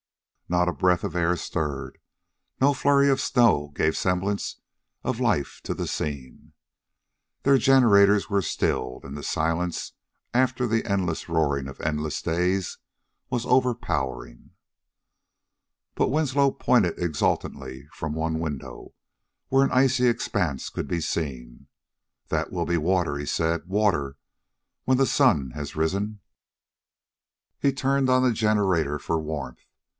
[0.49, 1.99] Not a breath of air stirred;
[2.59, 4.57] no flurry of snow gave semblance
[5.03, 6.51] of life to the scene.
[7.43, 9.93] Their generator was stillen, and the silence,
[10.33, 12.79] after the endless roaring of endless days,
[13.29, 14.49] was overpowering.
[15.95, 18.93] But Winslow pointed exultantly from one window,
[19.47, 21.67] where an icy expanse could be seen.
[22.27, 24.17] "That will be water," he said; "water,
[24.83, 26.19] when the sun has risen."
[27.59, 29.61] He turned on the generator for warmth.